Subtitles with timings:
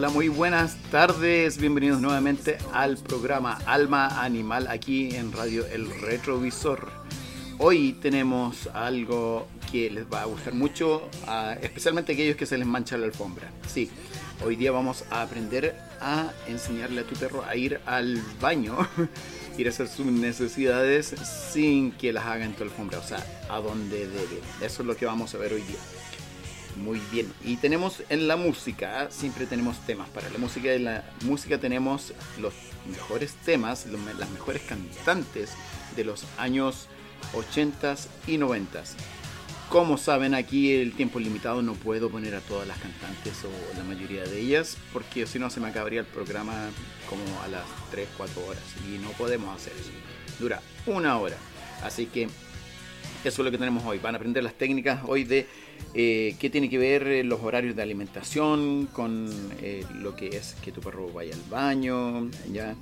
[0.00, 1.58] Hola, muy buenas tardes.
[1.58, 6.90] Bienvenidos nuevamente al programa Alma Animal aquí en Radio El Retrovisor.
[7.58, 11.06] Hoy tenemos algo que les va a gustar mucho,
[11.60, 13.50] especialmente a aquellos que se les mancha la alfombra.
[13.68, 13.90] Sí,
[14.42, 18.78] hoy día vamos a aprender a enseñarle a tu perro a ir al baño,
[19.58, 21.14] ir a hacer sus necesidades
[21.52, 24.40] sin que las haga en tu alfombra, o sea, a donde debe.
[24.62, 25.99] Eso es lo que vamos a ver hoy día.
[26.76, 27.32] Muy bien.
[27.44, 30.08] Y tenemos en la música, siempre tenemos temas.
[30.10, 32.54] Para la música de la música tenemos los
[32.90, 35.50] mejores temas, las mejores cantantes
[35.96, 36.88] de los años
[37.34, 38.82] 80 y 90.
[39.68, 43.84] Como saben, aquí el tiempo limitado no puedo poner a todas las cantantes o la
[43.84, 46.70] mayoría de ellas, porque si no se me acabaría el programa
[47.08, 48.62] como a las 3, 4 horas.
[48.88, 49.90] Y no podemos hacer eso.
[50.40, 51.36] Dura una hora.
[51.84, 52.28] Así que
[53.28, 53.98] eso es lo que tenemos hoy.
[53.98, 55.46] Van a aprender las técnicas hoy de
[55.94, 59.28] eh, qué tiene que ver eh, los horarios de alimentación con
[59.60, 62.76] eh, lo que es que tu perro vaya al baño, ya.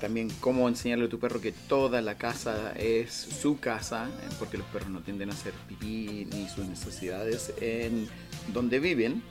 [0.00, 4.66] también cómo enseñarle a tu perro que toda la casa es su casa, porque los
[4.66, 8.08] perros no tienden a hacer pipí ni sus necesidades en
[8.52, 9.22] donde viven.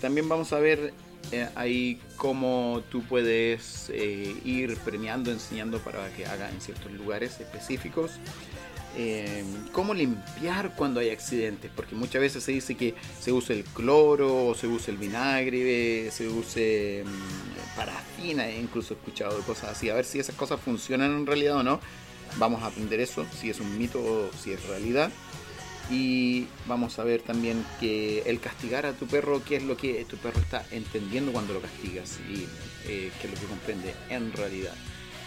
[0.00, 0.92] también vamos a ver
[1.54, 3.90] ahí cómo tú puedes
[4.44, 8.18] ir premiando, enseñando para que haga en ciertos lugares específicos.
[8.98, 13.62] Em, cómo limpiar cuando hay accidentes, porque muchas veces se dice que se usa el
[13.62, 17.06] cloro, se usa el vinagre, se use em,
[17.76, 21.62] parafina, incluso he escuchado cosas así, a ver si esas cosas funcionan en realidad o
[21.62, 21.78] no.
[22.38, 25.10] Vamos a aprender eso, si es un mito o si es realidad.
[25.90, 30.04] Y vamos a ver también que el castigar a tu perro, qué es lo que
[30.06, 32.44] tu perro está entendiendo cuando lo castigas y
[32.88, 34.74] eh, qué es lo que comprende en realidad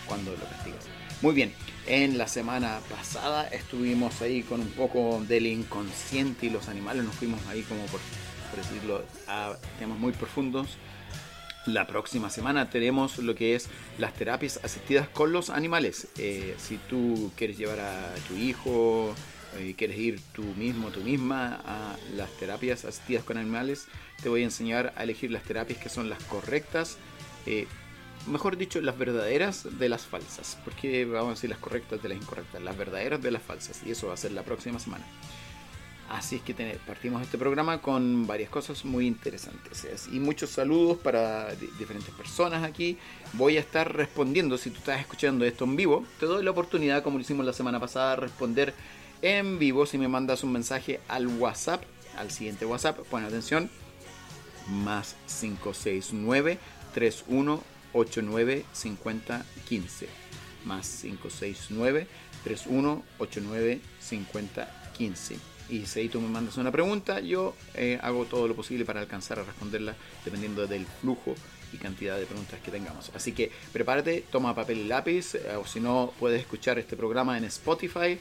[0.08, 0.99] cuando lo castigas.
[1.22, 1.52] Muy bien,
[1.86, 7.14] en la semana pasada estuvimos ahí con un poco del inconsciente y los animales, nos
[7.16, 8.00] fuimos ahí como por,
[8.56, 10.78] decirlo a temas muy profundos.
[11.66, 16.08] La próxima semana tenemos lo que es las terapias asistidas con los animales.
[16.18, 19.14] Eh, si tú quieres llevar a tu hijo,
[19.62, 23.88] y eh, quieres ir tú mismo, tú misma a las terapias asistidas con animales,
[24.24, 26.98] te voy a enseñar a elegir las terapias que son las correctas.
[27.46, 27.68] Eh,
[28.28, 32.18] mejor dicho, las verdaderas de las falsas, porque vamos a decir las correctas de las
[32.18, 35.06] incorrectas, las verdaderas de las falsas, y eso va a ser la próxima semana.
[36.10, 36.56] Así es que
[36.88, 40.08] partimos este programa con varias cosas muy interesantes.
[40.12, 42.98] Y muchos saludos para diferentes personas aquí.
[43.34, 47.04] Voy a estar respondiendo, si tú estás escuchando esto en vivo, te doy la oportunidad,
[47.04, 48.74] como lo hicimos la semana pasada, responder
[49.22, 51.84] en vivo si me mandas un mensaje al WhatsApp,
[52.18, 53.70] al siguiente WhatsApp, pon atención,
[54.68, 56.58] más 569
[56.94, 57.62] 31
[57.94, 60.08] 89 50 15
[60.66, 62.08] más 569
[62.44, 65.38] 31 89 50 15
[65.70, 67.20] y si tú me mandas una pregunta.
[67.20, 69.96] Yo eh, hago todo lo posible para alcanzar a responderla
[70.26, 71.36] dependiendo del flujo
[71.72, 73.12] y cantidad de preguntas que tengamos.
[73.16, 77.38] Así que prepárate toma papel y lápiz eh, o si no puedes escuchar este programa
[77.38, 78.18] en Spotify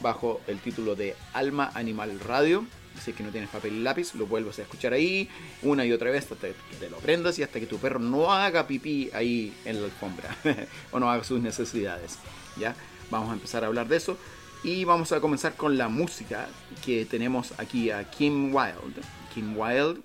[0.00, 2.66] bajo el título de Alma Animal Radio
[3.02, 5.28] si es que no tienes papel y lápiz, lo vuelves a escuchar ahí
[5.62, 8.32] una y otra vez hasta que te lo aprendas y hasta que tu perro no
[8.32, 10.36] haga pipí ahí en la alfombra
[10.92, 12.18] o no haga sus necesidades.
[12.58, 12.74] ¿ya?
[13.10, 14.16] Vamos a empezar a hablar de eso
[14.62, 16.48] y vamos a comenzar con la música
[16.84, 19.00] que tenemos aquí a Kim Wilde.
[19.34, 20.00] Kim Wilde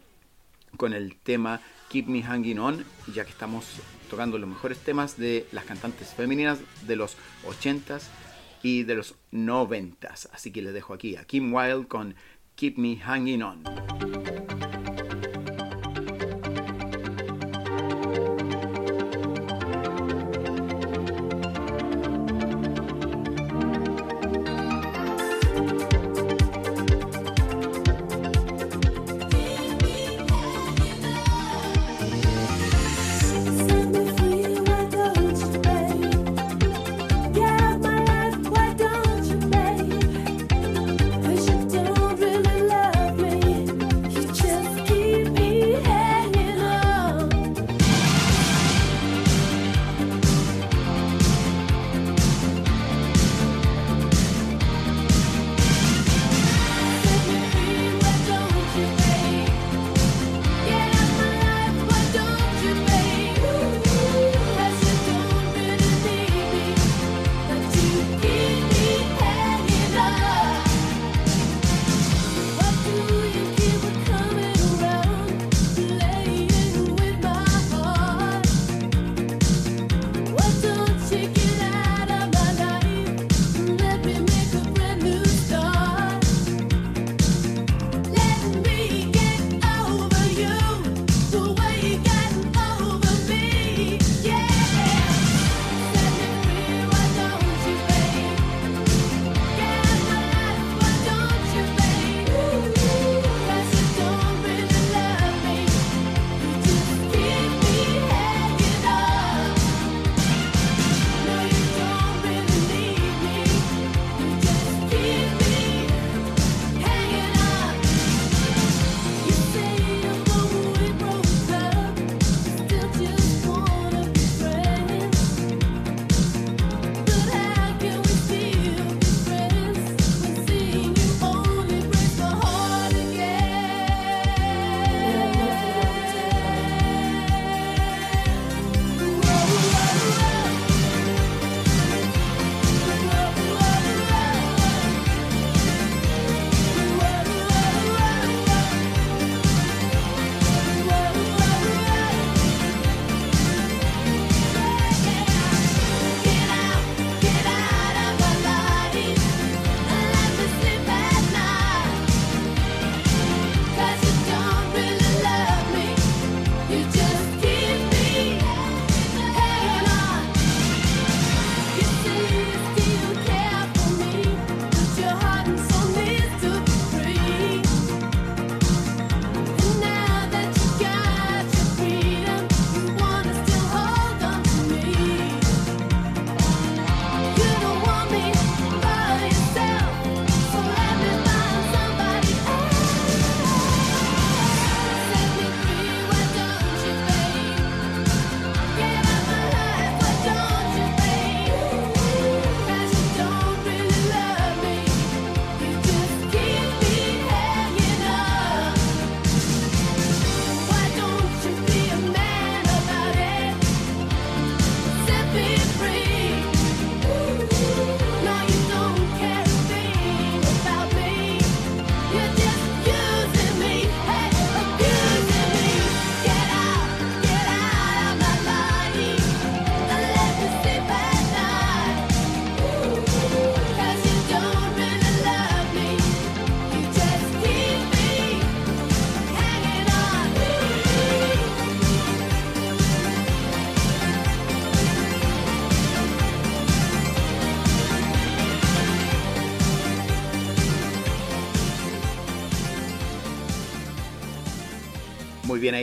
[0.77, 3.65] con el tema Keep Me Hanging On, ya que estamos
[4.09, 8.03] tocando los mejores temas de las cantantes femeninas de los 80s
[8.63, 10.29] y de los 90s.
[10.33, 12.15] Así que les dejo aquí a Kim Wilde con
[12.55, 14.24] keep me hanging on.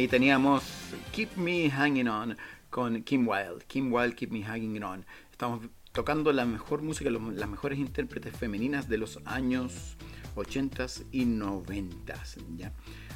[0.03, 0.65] Ahí teníamos
[1.13, 2.37] Keep Me Hanging On
[2.71, 3.65] con Kim Wilde.
[3.69, 5.07] Kim Wilde, Keep Me Hanging On.
[5.31, 5.61] Estamos
[5.93, 9.97] tocando la mejor música, las mejores intérpretes femeninas de los años
[10.35, 12.15] 80 y 90.
[12.57, 12.73] ¿ya?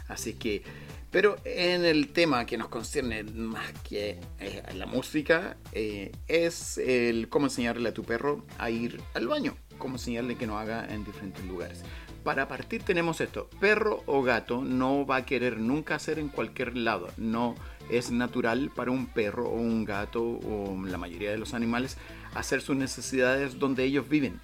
[0.07, 0.63] Así que,
[1.11, 7.29] pero en el tema que nos concierne más que eh, la música, eh, es el
[7.29, 11.05] cómo enseñarle a tu perro a ir al baño, cómo enseñarle que no haga en
[11.05, 11.83] diferentes lugares.
[12.27, 16.77] Para partir tenemos esto, perro o gato no va a querer nunca hacer en cualquier
[16.77, 17.55] lado, no
[17.89, 21.99] es natural para un perro o un gato o la mayoría de los animales
[22.35, 24.41] hacer sus necesidades donde ellos viven.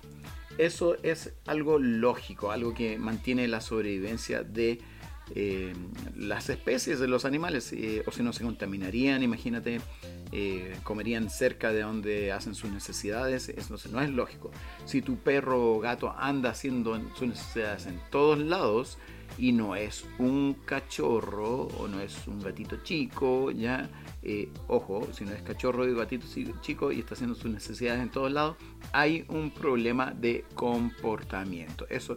[0.58, 4.80] Eso es algo lógico, algo que mantiene la sobrevivencia de
[5.34, 5.74] eh,
[6.16, 9.80] las especies de los animales, eh, o si no se contaminarían, imagínate,
[10.32, 14.50] eh, comerían cerca de donde hacen sus necesidades, eso no es lógico.
[14.84, 18.98] Si tu perro o gato anda haciendo sus necesidades en todos lados
[19.38, 23.90] y no es un cachorro o no es un gatito chico, ya,
[24.68, 26.26] ojo, si no es cachorro y gatito
[26.60, 28.56] chico y está haciendo sus necesidades en todos lados,
[28.92, 31.86] hay un problema de comportamiento.
[31.88, 32.16] Eso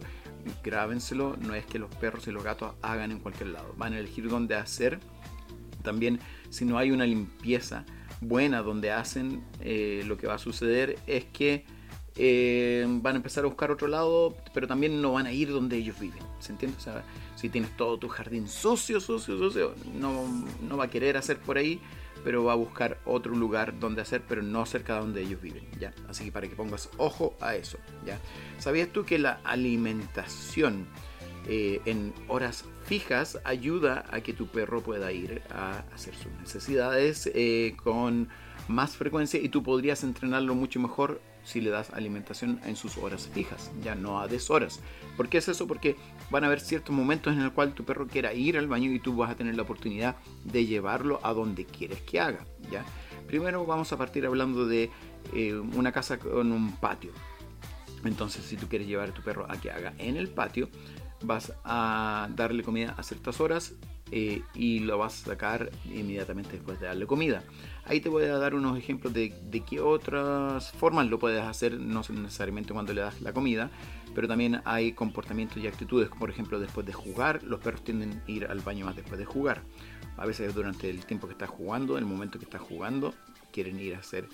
[0.62, 3.98] grábenselo, no es que los perros y los gatos hagan en cualquier lado, van a
[3.98, 5.00] elegir dónde hacer.
[5.82, 6.18] También
[6.50, 7.84] si no hay una limpieza
[8.28, 11.64] buena donde hacen, eh, lo que va a suceder es que
[12.16, 15.76] eh, van a empezar a buscar otro lado, pero también no van a ir donde
[15.76, 16.22] ellos viven.
[16.38, 16.76] ¿Se entiende?
[16.78, 17.04] O sea,
[17.34, 20.24] si tienes todo tu jardín sucio, sucio, sucio, no,
[20.62, 21.80] no va a querer hacer por ahí
[22.26, 25.64] pero va a buscar otro lugar donde hacer, pero no cerca de donde ellos viven,
[25.78, 25.92] ¿ya?
[26.08, 28.18] Así que para que pongas ojo a eso, ¿ya?
[28.58, 30.88] ¿Sabías tú que la alimentación
[31.48, 37.30] eh, en horas fijas ayuda a que tu perro pueda ir a hacer sus necesidades
[37.34, 38.28] eh, con
[38.68, 43.30] más frecuencia y tú podrías entrenarlo mucho mejor si le das alimentación en sus horas
[43.32, 44.80] fijas, ya no a deshoras.
[45.16, 45.68] ¿Por qué es eso?
[45.68, 45.96] Porque
[46.30, 48.98] van a haber ciertos momentos en el cual tu perro quiera ir al baño y
[48.98, 52.44] tú vas a tener la oportunidad de llevarlo a donde quieres que haga.
[52.70, 52.84] ¿ya?
[53.28, 54.90] Primero vamos a partir hablando de
[55.32, 57.12] eh, una casa con un patio.
[58.04, 60.68] Entonces, si tú quieres llevar a tu perro a que haga en el patio,
[61.22, 63.74] vas a darle comida a ciertas horas
[64.12, 67.42] eh, y lo vas a sacar inmediatamente después de darle comida.
[67.84, 69.32] Ahí te voy a dar unos ejemplos de,
[69.68, 73.70] qué otras formas lo puedes hacer, no necesariamente cuando le das la comida,
[74.14, 78.30] pero también hay comportamientos y actitudes, por ejemplo después de jugar, los perros tienden a
[78.30, 79.62] ir al baño más después de jugar.
[80.16, 83.12] A veces durante el tiempo que estás jugando, el momento que estás jugando,
[83.52, 84.28] quieren ir a hacer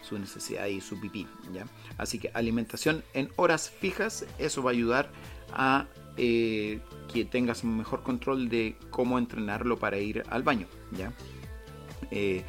[0.00, 1.26] su necesidad y su pipí.
[1.52, 1.66] ¿ya?
[1.98, 5.10] Así que alimentación en horas fijas, eso va a ayudar
[5.52, 5.86] a
[6.18, 6.80] eh,
[7.12, 10.66] que tengas mejor control de cómo entrenarlo para ir al baño.
[10.90, 11.12] ¿ya?
[12.10, 12.44] Eh,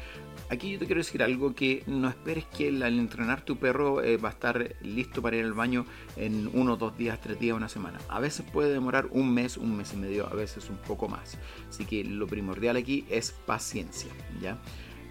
[0.48, 4.16] aquí yo te quiero decir algo que no esperes que al entrenar tu perro eh,
[4.16, 5.86] va a estar listo para ir al baño
[6.16, 8.00] en uno, dos días, tres días, una semana.
[8.08, 11.38] A veces puede demorar un mes, un mes y medio, a veces un poco más.
[11.68, 14.10] Así que lo primordial aquí es paciencia,
[14.40, 14.58] ¿ya?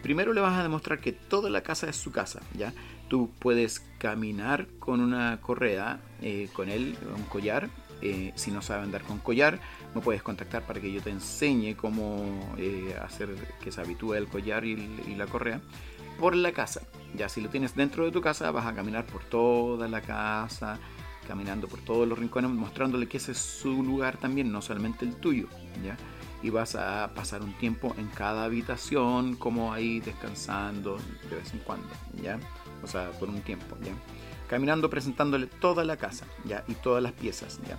[0.04, 2.74] Primero le vas a demostrar que toda la casa es su casa, ¿ya?
[3.10, 6.00] Tú puedes caminar con una correa,
[6.54, 7.70] con él, un collar,
[8.02, 9.60] eh, si no sabe andar con collar,
[9.94, 13.30] me puedes contactar para que yo te enseñe cómo eh, hacer
[13.62, 14.78] que se habitúe el collar y,
[15.16, 15.60] la correa
[16.20, 16.82] por la casa.
[17.16, 20.80] Ya si lo tienes dentro de tu casa, vas a caminar por toda la casa,
[21.28, 25.16] caminando por todos los rincones, mostrándole que ese es su lugar también, no solamente el
[25.16, 25.48] tuyo.
[25.84, 25.98] ¿ya?
[26.42, 30.98] Y vas a pasar un tiempo en cada habitación, como ahí descansando
[31.30, 31.90] de vez en cuando,
[32.22, 32.40] ¿ya?
[32.82, 33.92] O sea, por un tiempo, ¿ya?
[34.50, 36.64] Caminando presentándole toda la casa ¿ya?
[36.68, 37.60] y todas las piezas.
[37.68, 37.78] ¿ya?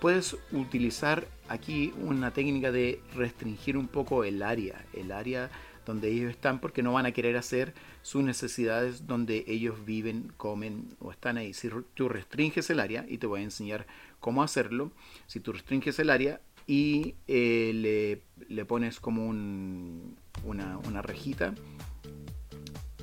[0.00, 5.50] Puedes utilizar aquí una técnica de restringir un poco el área, el área
[5.84, 10.88] donde ellos están porque no van a querer hacer sus necesidades donde ellos viven, comen
[10.98, 11.52] o están ahí.
[11.52, 13.86] Si tú restringes el área, y te voy a enseñar
[14.20, 14.92] cómo hacerlo,
[15.26, 21.54] si tú restringes el área y eh, le, pones como un, una, una rejita,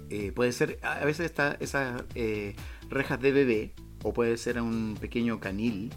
[0.09, 2.55] eh, puede ser, a veces está esa eh,
[2.91, 5.91] rejas de bebé o puede ser un pequeño canil.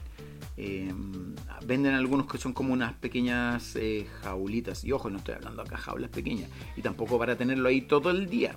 [0.56, 1.34] Em,
[1.66, 4.84] venden algunos que son como unas pequeñas eh, jaulitas.
[4.84, 6.48] Y ojo, no estoy hablando acá jaulas pequeñas.
[6.76, 8.56] Y tampoco para tenerlo ahí todo el día.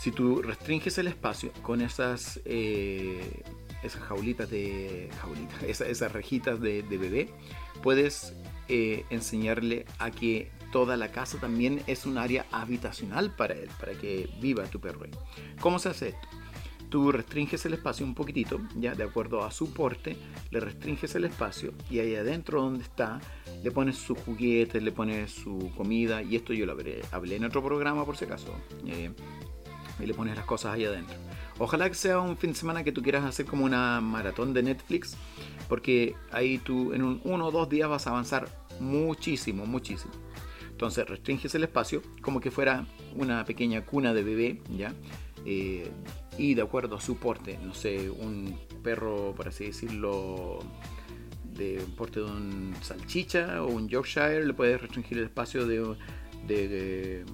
[0.00, 3.42] Si tú restringes el espacio con esas, eh,
[3.82, 5.10] esas jaulitas de.
[5.20, 7.30] Jaulitas, esas, rejitas de, bebé,
[7.82, 8.34] puedes
[8.68, 13.92] eh, enseñarle a que toda la casa también es un área habitacional para él, para
[13.92, 15.06] que viva tu perro.
[15.60, 16.28] ¿Cómo se hace esto?
[16.88, 20.16] Tú restringes el espacio un poquitito, ya de acuerdo a su porte,
[20.50, 23.20] le restringes el espacio y ahí adentro donde está
[23.62, 27.62] le pones sus juguetes, le pones su comida y esto yo lo hablé, en otro
[27.62, 28.54] programa por si acaso.
[28.86, 29.10] Eh,
[29.98, 31.16] y le pones las cosas ahí adentro.
[31.58, 34.62] Ojalá que sea un fin de semana que tú quieras hacer como una maratón de
[34.62, 35.16] Netflix,
[35.68, 40.12] porque ahí tú en un uno o dos días vas a avanzar muchísimo, muchísimo.
[40.70, 44.92] Entonces restringes el espacio como que fuera una pequeña cuna de bebé, ¿ya?
[45.46, 45.90] Eh,
[46.38, 50.60] y de acuerdo a su porte, no sé, un perro, por así decirlo,
[51.44, 55.96] de porte de un salchicha o un Yorkshire, le puedes restringir el espacio de,
[56.46, 57.24] de,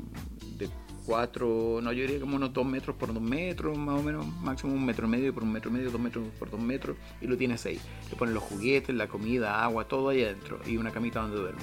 [1.05, 4.73] 4, no, yo diría como unos 2 metros por 2 metros, más o menos, máximo
[4.73, 7.27] un metro y medio por un metro y medio, 2 metros por 2 metros, y
[7.27, 7.81] lo tienes ahí.
[8.09, 11.63] Le pones los juguetes, la comida, agua, todo ahí adentro, y una camita donde duerme.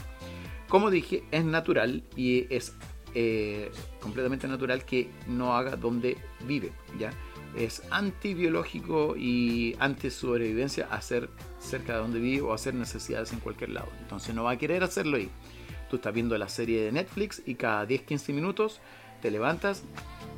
[0.68, 2.76] Como dije, es natural y es
[3.16, 7.12] eh, completamente natural que no haga donde vive, ¿ya?
[7.60, 13.70] Es antibiológico y anti sobrevivencia hacer cerca de donde vive o hacer necesidades en cualquier
[13.72, 13.90] lado.
[14.00, 15.30] Entonces no va a querer hacerlo ahí.
[15.90, 18.80] Tú estás viendo la serie de Netflix y cada 10-15 minutos
[19.22, 19.84] te levantas,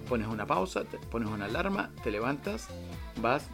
[0.10, 2.68] pones una pausa, te pones una alarma, te levantas,
[3.22, 3.48] vas,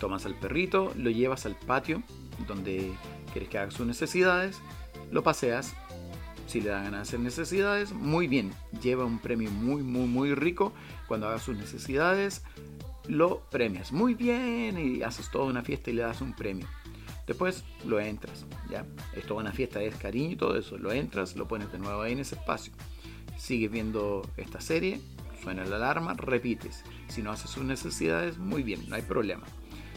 [0.00, 2.02] tomas al perrito, lo llevas al patio
[2.48, 2.92] donde
[3.32, 4.58] quieres que haga sus necesidades,
[5.10, 5.74] lo paseas,
[6.50, 10.34] si le dan ganas de hacer necesidades, muy bien, lleva un premio muy, muy, muy
[10.34, 10.72] rico.
[11.06, 12.42] Cuando haga sus necesidades,
[13.10, 16.66] lo premias muy bien y haces toda una fiesta y le das un premio.
[17.26, 20.78] Después lo entras, ya, es toda una fiesta, es cariño y todo eso.
[20.78, 22.72] Lo entras, lo pones de nuevo ahí en ese espacio.
[23.36, 25.00] Sigues viendo esta serie,
[25.42, 26.82] suena la alarma, repites.
[27.08, 29.46] Si no haces sus necesidades, muy bien, no hay problema.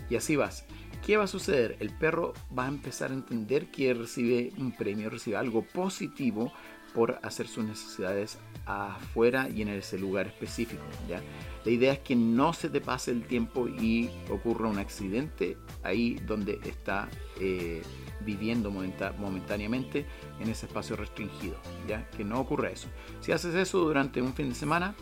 [0.10, 0.66] Y así vas.
[1.06, 1.76] ¿Qué va a suceder?
[1.80, 6.54] El perro va a empezar a entender que recibe un premio, recibe algo positivo
[6.94, 10.84] por hacer sus necesidades afuera y en ese lugar específico.
[11.08, 11.22] ¿ya?
[11.66, 16.16] La idea es que no se te pase el tiempo y ocurra un accidente ahí
[16.26, 17.10] donde está
[17.40, 17.82] eh,
[18.22, 20.06] viviendo momentáneamente
[20.40, 21.58] en ese espacio restringido.
[21.88, 22.10] ¿ya?
[22.12, 22.88] Que no ocurra eso.
[23.22, 24.96] Si haces eso durante un fin de semana,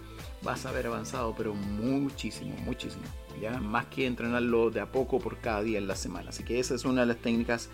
[0.44, 3.04] vas a haber avanzado, pero muchísimo, muchísimo.
[3.40, 3.60] ¿ya?
[3.60, 6.30] Más que entrenarlo de a poco por cada día en la semana.
[6.30, 7.70] Así que esa es una de las técnicas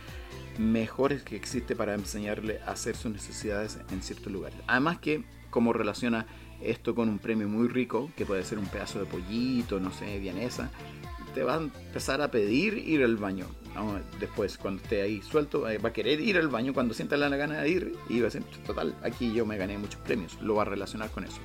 [0.58, 4.60] mejores que existe para enseñarle a hacer sus necesidades en ciertos lugares.
[4.68, 6.26] Además que, como relaciona
[6.62, 10.20] esto con un premio muy rico, que puede ser un pedazo de pollito, no sé,
[10.20, 10.72] vianesa,
[11.34, 13.46] te va a empezar a pedir ir al baño.
[14.20, 17.30] Después, cuando esté ahí suelto, eh, va a querer ir al baño cuando sienta la
[17.30, 20.42] gana de ir y va a decir, total, aquí yo me gané muchos premios.
[20.42, 21.40] Lo va a relacionar con eso.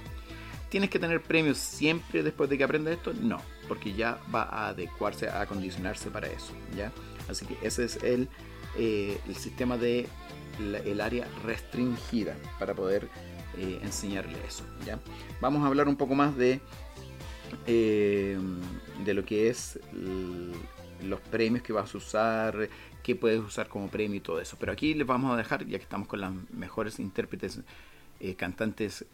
[0.71, 3.13] ¿Tienes que tener premios siempre después de que aprenda esto?
[3.21, 6.55] No, porque ya va a adecuarse, a acondicionarse para eso.
[6.75, 6.91] ¿ya?
[7.29, 8.31] Así que ese es el,
[8.77, 10.09] eh, el sistema de
[10.59, 13.09] el área restringida para poder
[13.59, 14.65] eh, enseñarle eso.
[14.87, 14.99] ¿ya?
[15.41, 16.61] Vamos a hablar un poco más de,
[17.67, 18.39] eh,
[19.05, 19.79] de lo que es
[21.03, 22.69] los premios que vas a usar,
[23.03, 24.57] qué puedes usar como premio y todo eso.
[24.59, 27.61] Pero aquí les vamos a dejar, ya que estamos con las mejores intérpretes,
[28.37, 29.05] cantantes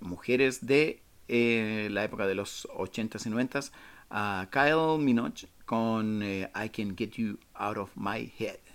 [0.00, 3.72] mujeres de la época de los 80s y 90s,
[4.10, 8.69] a Kyle Minogue con I Can Get You Out of My Head.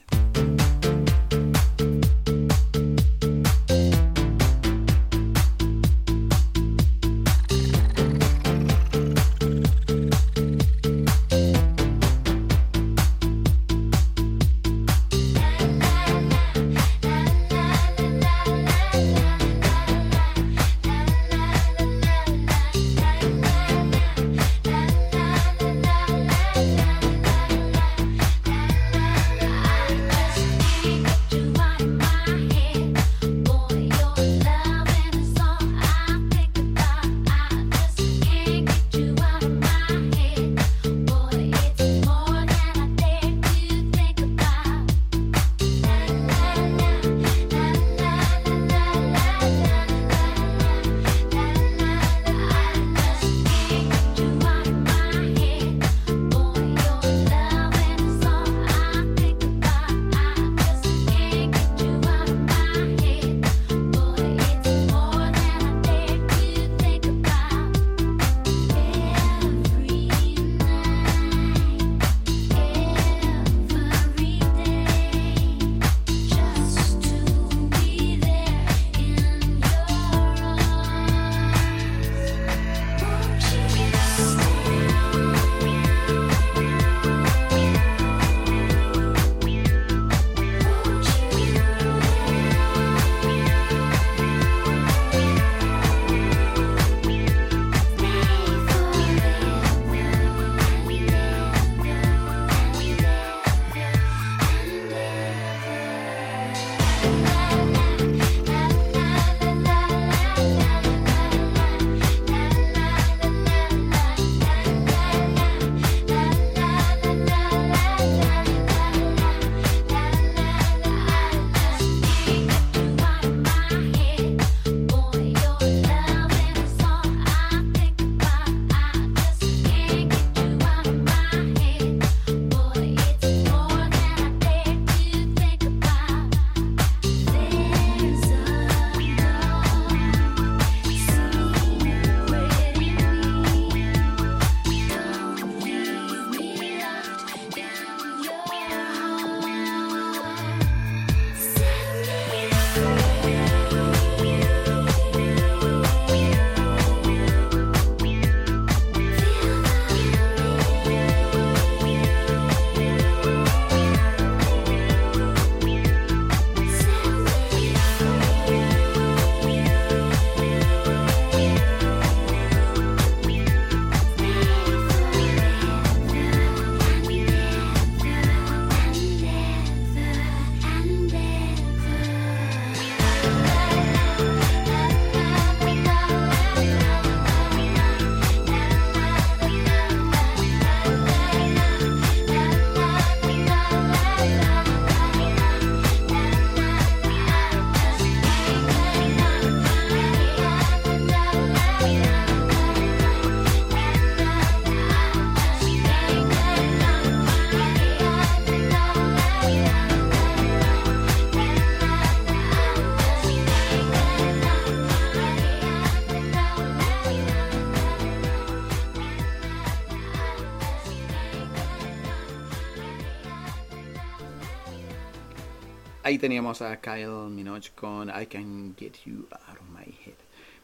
[226.26, 230.16] Teníamos a Kyle Minogue con I Can Get You Out of My Head.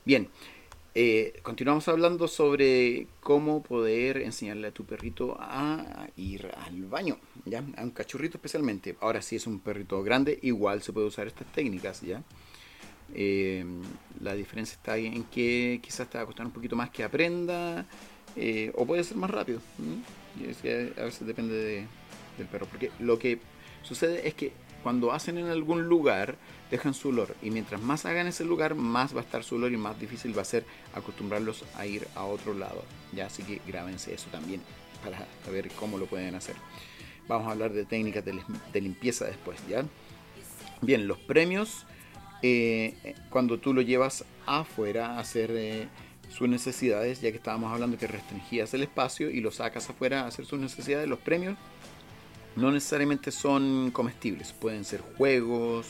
[0.04, 0.28] Bien,
[0.96, 7.64] eh, continuamos hablando sobre cómo poder enseñarle a tu perrito a ir al baño, ¿ya?
[7.78, 8.96] A un cachorrito especialmente.
[9.02, 12.24] Ahora, si es un perrito grande, igual se puede usar estas técnicas, ¿ya?
[13.14, 13.64] Eh,
[14.20, 17.86] la diferencia está en que quizás te va a costar un poquito más que aprenda,
[18.36, 19.60] eh, o puede ser más rápido.
[20.40, 21.86] Y es que a veces depende
[22.40, 23.38] del perro, porque lo que
[23.84, 26.36] sucede es que cuando hacen en algún lugar,
[26.70, 27.36] dejan su olor.
[27.42, 30.38] Y mientras más hagan ese lugar, más va a estar su olor y más difícil
[30.38, 32.84] va a ser acostumbrarlos a ir a otro lado.
[33.14, 34.62] Ya, así que grábense eso también
[35.04, 36.56] para saber cómo lo pueden hacer.
[37.28, 39.86] Vamos a hablar de técnicas de, limpieza después, ¿ya?
[40.82, 41.86] Bien, los premios,
[42.42, 45.88] eh, cuando tú lo llevas afuera a hacer eh,
[46.30, 50.28] sus necesidades, ya que estábamos hablando que restringías el espacio y lo sacas afuera a
[50.28, 51.58] hacer sus necesidades, los premios
[52.56, 55.88] no necesariamente son comestibles, pueden ser juegos,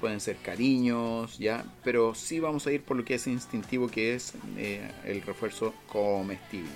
[0.00, 4.14] pueden ser cariños, ya, pero sí vamos a ir por lo que es instintivo, que
[4.14, 6.72] es eh, el refuerzo comestible.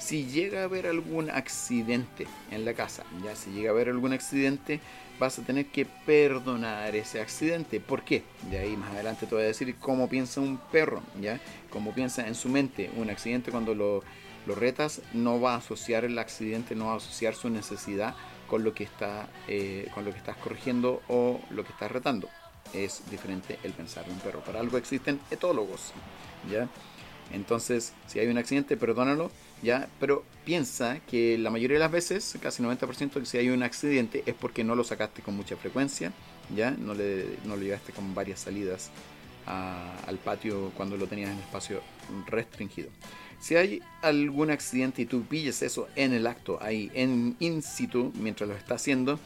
[0.00, 4.12] Si llega a haber algún accidente en la casa, ya, si llega a haber algún
[4.12, 4.80] accidente,
[5.18, 7.80] vas a tener que perdonar ese accidente.
[7.80, 8.22] ¿Por qué?
[8.50, 12.26] De ahí más adelante te voy a decir cómo piensa un perro, ya, cómo piensa
[12.26, 12.90] en su mente.
[12.96, 14.02] Un accidente cuando lo,
[14.46, 18.14] lo retas no va a asociar el accidente, no va a asociar su necesidad
[18.48, 22.28] con lo que está eh, con lo que estás corrigiendo o lo que estás retando.
[22.74, 24.40] Es diferente el pensar de un perro.
[24.40, 25.92] Para algo existen etólogos
[26.50, 26.68] ya
[27.32, 29.30] entonces si hay un accidente perdónalo
[29.62, 33.62] ya pero piensa que la mayoría de las veces casi 90% que si hay un
[33.62, 36.12] accidente es porque no lo sacaste con mucha frecuencia
[36.54, 38.90] ya no le no lo llevaste con varias salidas
[39.46, 41.80] al patio cuando lo tenías en espacio
[42.26, 42.90] restringido
[43.38, 48.12] si hay algún accidente y tú pilles eso en el acto, ahí en in situ,
[48.16, 49.18] mientras lo está haciendo,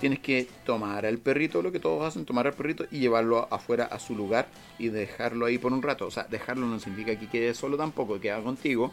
[0.00, 3.84] tienes que tomar al perrito, lo que todos hacen, tomar al perrito y llevarlo afuera
[3.84, 6.06] a su lugar y dejarlo ahí por un rato.
[6.06, 8.92] O sea, dejarlo no significa que quede solo tampoco, que quede contigo,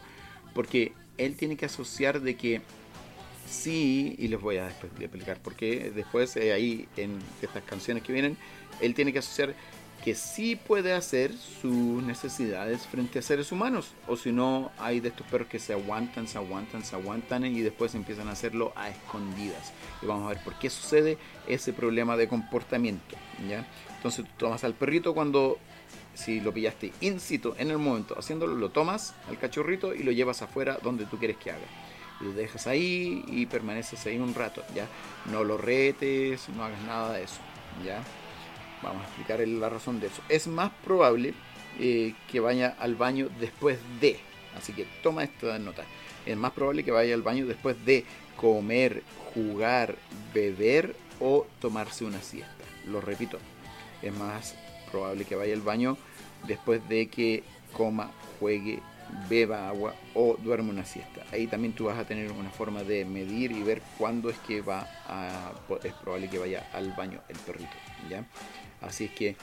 [0.54, 2.60] porque él tiene que asociar de que
[3.48, 8.36] sí, y les voy a explicar porque después eh, ahí en estas canciones que vienen,
[8.80, 9.54] él tiene que asociar
[10.06, 13.88] que sí puede hacer sus necesidades frente a seres humanos.
[14.06, 17.60] O si no, hay de estos perros que se aguantan, se aguantan, se aguantan y
[17.60, 19.72] después empiezan a hacerlo a escondidas.
[20.00, 23.16] Y vamos a ver por qué sucede ese problema de comportamiento.
[23.50, 23.66] ¿ya?
[23.96, 25.58] Entonces tú tomas al perrito cuando,
[26.14, 30.12] si lo pillaste in situ, en el momento haciéndolo, lo tomas al cachorrito y lo
[30.12, 31.66] llevas afuera donde tú quieres que haga.
[32.20, 34.86] Lo dejas ahí y permaneces ahí un rato, ¿ya?
[35.32, 37.40] No lo retes, no hagas nada de eso,
[37.84, 38.04] ¿ya?
[38.86, 40.22] Vamos a explicar la razón de eso.
[40.28, 41.34] Es más probable
[41.78, 44.18] eh, que vaya al baño después de.
[44.56, 45.84] Así que toma esta nota.
[46.24, 48.04] Es más probable que vaya al baño después de
[48.36, 49.02] comer,
[49.34, 49.96] jugar,
[50.32, 52.64] beber o tomarse una siesta.
[52.86, 53.38] Lo repito.
[54.02, 54.54] Es más
[54.90, 55.98] probable que vaya al baño
[56.46, 58.80] después de que coma, juegue,
[59.28, 61.24] beba agua o duerma una siesta.
[61.32, 64.60] Ahí también tú vas a tener una forma de medir y ver cuándo es que
[64.60, 67.76] va a, es probable que vaya al baño el perrito,
[68.80, 69.36] Así es que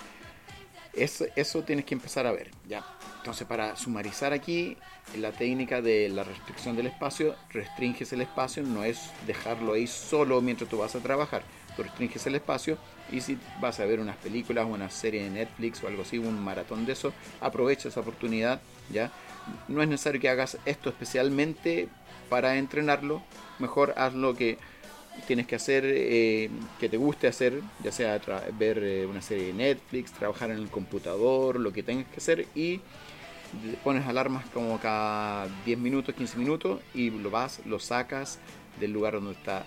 [0.94, 2.84] eso, tienes que empezar a ver, ¿ya?
[3.18, 4.78] Entonces, para sumarizar aquí,
[5.18, 10.40] la técnica de la restricción del espacio, restringes el espacio, no es dejarlo ahí solo
[10.42, 11.42] mientras tú vas a trabajar.
[11.76, 12.78] Tú restringes el espacio
[13.12, 16.40] y si vas a ver unas películas, una serie de Netflix o algo así, un
[16.44, 19.12] maratón de eso, aprovecha esa oportunidad, ¿ya?
[19.68, 21.90] No es necesario que hagas esto especialmente
[22.30, 23.24] para entrenarlo,
[23.58, 24.58] mejor haz lo que
[25.28, 26.50] tienes que hacer eh,
[26.80, 28.20] que te guste hacer, ya sea
[28.58, 32.48] ver eh, una serie de Netflix, trabajar en el computador, lo que tengas que hacer
[32.56, 32.82] y
[33.84, 38.40] pones alarmas como cada 10 minutos, 15 minutos y lo vas, lo sacas
[38.80, 39.64] del lugar donde está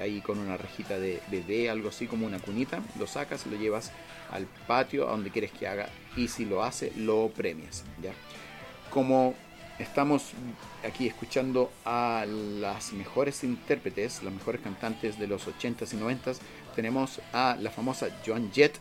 [0.00, 3.92] ahí con una rejita de bebé, algo así como una cunita, lo sacas, lo llevas
[4.30, 8.12] al patio a donde quieres que haga y si lo hace lo premias, ¿ya?
[8.90, 9.34] Como
[9.78, 10.32] Estamos
[10.84, 16.38] aquí escuchando a las mejores intérpretes, las mejores cantantes de los 80s y 90s.
[16.74, 18.80] Tenemos a la famosa Joan Jett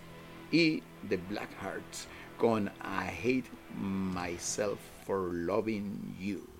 [0.51, 2.07] y The Blackhearts
[2.39, 6.57] con I Hate Myself for Loving You.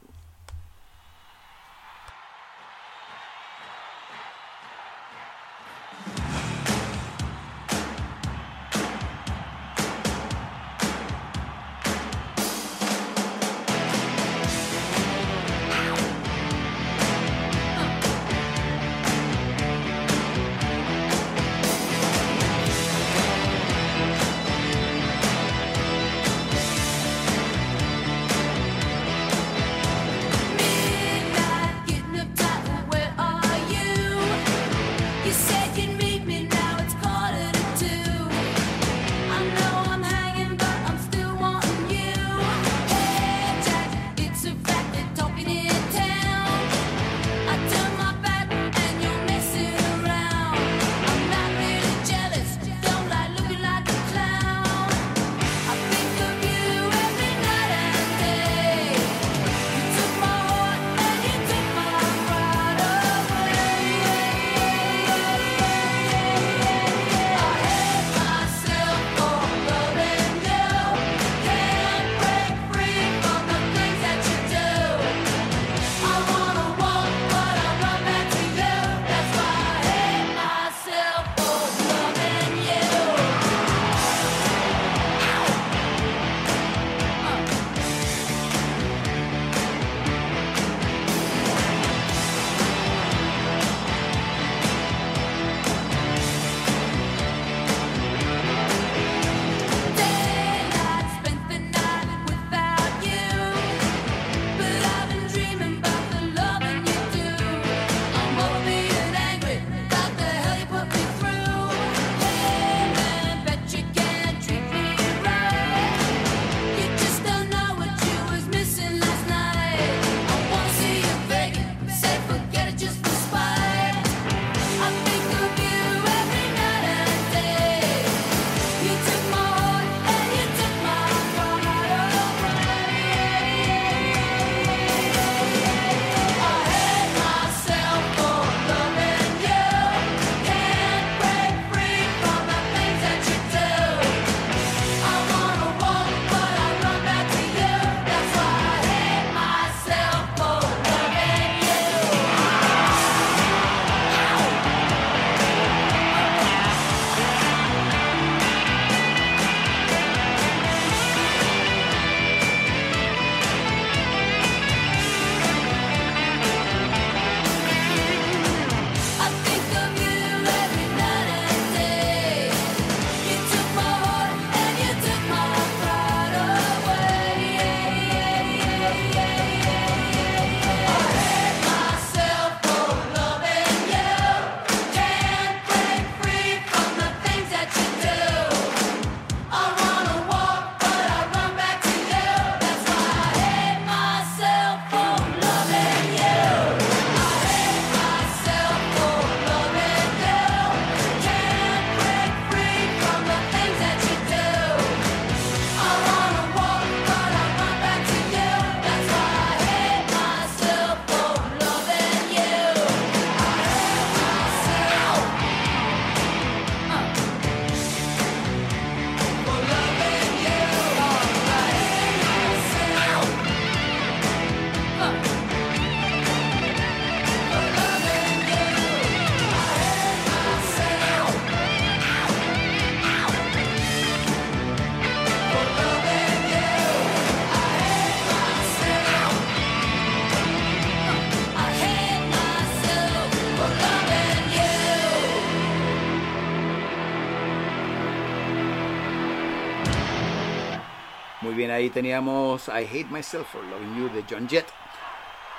[251.88, 254.65] Ahí teníamos I Hate Myself for Loving You de John Jett.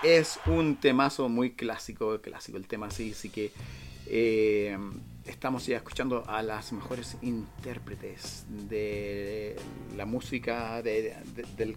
[0.03, 3.51] Es un temazo muy clásico, clásico el tema, así, así que
[4.07, 4.77] eh,
[5.25, 9.57] estamos ya escuchando a las mejores intérpretes de
[9.97, 11.17] la música de,
[11.57, 11.77] del,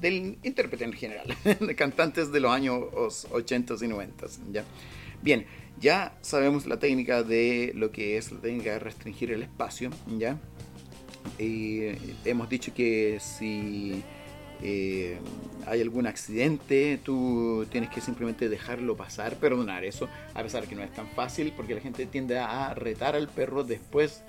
[0.00, 4.26] del intérprete en general, de cantantes de los años 80 y 90.
[4.52, 4.64] ¿ya?
[5.20, 5.46] Bien,
[5.78, 10.38] ya sabemos la técnica de lo que es la técnica de restringir el espacio, ¿ya?
[11.38, 11.80] Y
[12.24, 14.02] hemos dicho que si
[14.62, 15.18] eh,
[15.66, 20.82] hay algún accidente, tú tienes que simplemente dejarlo pasar, perdonar eso, a pesar que no
[20.82, 24.22] es tan fácil, porque la gente tiende a retar al perro después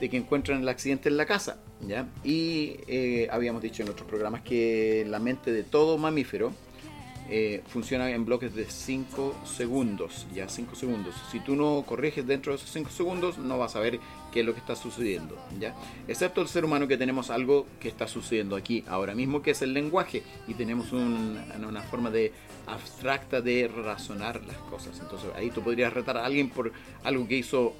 [0.00, 1.58] de que encuentran el accidente en la casa.
[1.86, 2.06] ¿ya?
[2.24, 6.52] Y eh, habíamos dicho en otros programas que la mente de todo mamífero
[7.30, 11.14] eh, funciona en bloques de 5 segundos, ya 5 segundos.
[11.30, 14.00] Si tú no corriges dentro de esos 5 segundos, no vas a ver
[14.32, 15.74] qué es lo que está sucediendo, ¿ya?
[16.06, 19.60] Excepto el ser humano que tenemos algo que está sucediendo aquí ahora mismo, que es
[19.60, 22.32] el lenguaje, y tenemos una forma de
[22.66, 24.98] abstracta de razonar las cosas.
[24.98, 26.72] Entonces ahí tú podrías retar a alguien por
[27.04, 27.74] algo que hizo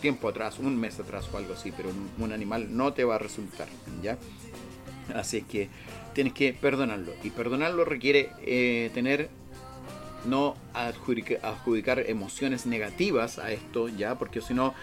[0.00, 3.16] tiempo atrás, un mes atrás o algo así, pero un, un animal no te va
[3.16, 3.68] a resultar,
[4.02, 4.16] ¿ya?
[5.14, 5.68] Así que
[6.14, 7.12] tienes que perdonarlo.
[7.22, 9.28] Y perdonarlo requiere eh, tener,
[10.24, 14.74] no adjudicar, emociones negativas a esto, ya, porque si no,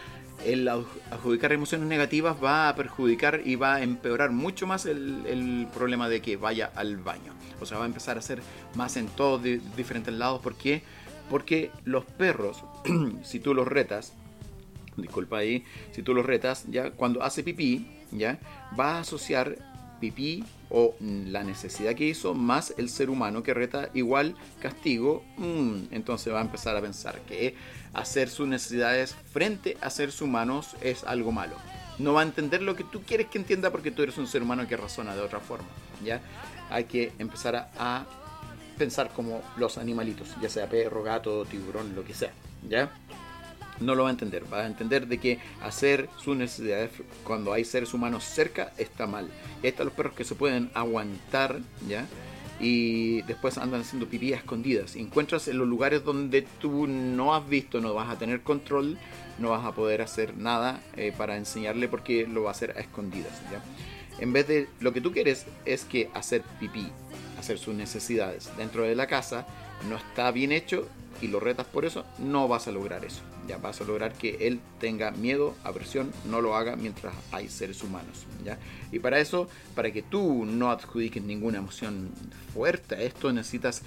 [0.46, 6.10] el adjudicar emociones negativas va a perjudicar y va a empeorar mucho más el, problema
[6.10, 7.34] de que vaya al baño.
[7.60, 8.42] O sea, va a empezar a hacer
[8.76, 9.42] más en todos
[9.76, 10.42] diferentes lados.
[10.42, 10.84] ¿Por qué?
[11.30, 12.64] Porque los perros,
[13.24, 14.14] si tú los retas,
[14.98, 18.40] disculpa ahí, si tú los retas, ya cuando hace pipí, ya
[18.78, 19.71] va a asociar
[20.02, 25.92] pipí o la necesidad que hizo más el ser humano que reta igual castigo, mm,
[25.92, 27.56] entonces va a empezar a pensar que
[27.94, 31.56] hacer sus necesidades frente a seres humanos es algo malo.
[32.00, 34.42] No va a entender lo que tú quieres que entienda porque tú eres un ser
[34.42, 35.68] humano que razona de otra forma.
[36.04, 36.20] ¿ya?
[36.70, 38.06] Hay que empezar a, a
[38.78, 42.32] pensar como los animalitos, ya sea perro, gato, tiburón, lo que sea.
[42.68, 42.92] ¿ya?
[43.80, 44.44] No lo va a entender.
[44.52, 46.92] Va a entender de que hacer sus necesidades
[47.24, 49.30] cuando hay seres humanos cerca está mal.
[49.62, 52.06] Y ahí están los perros que se pueden aguantar, ¿ya?
[52.60, 54.96] Y después andan haciendo pipí a escondidas.
[54.96, 59.00] encuentras en los lugares donde tú no has visto, no vas a tener control,
[59.40, 62.82] no vas a poder hacer nada eh, para enseñarle porque lo va a hacer a
[62.82, 63.64] escondidas, ¿ya?
[64.20, 66.88] En vez de lo que tú quieres es que hacer pipí,
[67.40, 69.48] hacer sus necesidades dentro de la casa,
[69.90, 70.88] no está bien hecho
[71.22, 73.22] y lo retas por eso, no vas a lograr eso.
[73.48, 77.84] Ya vas a lograr que él tenga miedo, aversión, no lo haga mientras hay seres
[77.84, 78.26] humanos.
[78.46, 78.58] ¿ya?
[78.92, 82.10] Y para eso, para que tú no adjudiques ninguna emoción
[82.54, 83.82] fuerte a esto, necesitas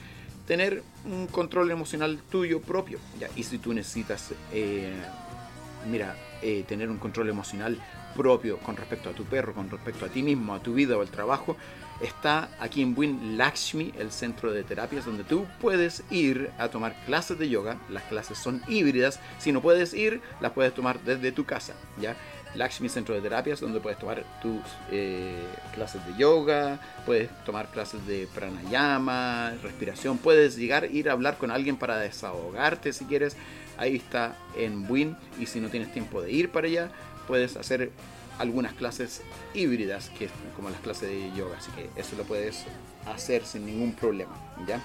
[0.46, 2.98] tener un control emocional tuyo propio.
[3.18, 3.28] ¿ya?
[3.36, 4.92] Y si tú necesitas, eh,
[5.90, 7.78] mira, eh, tener un control emocional
[8.14, 11.00] propio con respecto a tu perro, con respecto a ti mismo, a tu vida o
[11.00, 11.56] al trabajo,
[12.00, 16.94] está aquí en Buin Lakshmi, el centro de terapias, donde tú puedes ir a tomar
[17.06, 17.78] clases de yoga.
[17.88, 19.20] Las clases son híbridas.
[19.38, 21.74] Si no puedes ir, las puedes tomar desde tu casa.
[22.00, 22.16] ¿ya?
[22.54, 28.06] Lakshmi Centro de Terapias, donde puedes tomar tus eh, clases de yoga, puedes tomar clases
[28.06, 33.36] de pranayama, respiración, puedes llegar, ir a hablar con alguien para desahogarte si quieres.
[33.76, 35.16] Ahí está en Buin.
[35.38, 36.90] Y si no tienes tiempo de ir para allá,
[37.26, 37.90] puedes hacer
[38.38, 39.22] algunas clases
[39.54, 42.64] híbridas, que como las clases de yoga, así que eso lo puedes
[43.06, 44.34] hacer sin ningún problema,
[44.66, 44.80] ¿ya?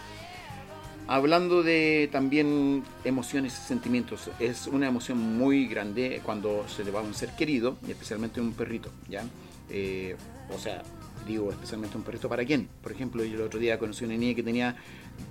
[1.08, 7.00] Hablando de también emociones y sentimientos, es una emoción muy grande cuando se le va
[7.00, 9.24] a un ser querido, especialmente un perrito, ¿ya?
[9.72, 10.16] Eh,
[10.54, 10.84] o sea,
[11.28, 12.70] digo especialmente un perrito para quién.
[12.84, 14.76] Por ejemplo, yo el otro día conocí una niña que tenía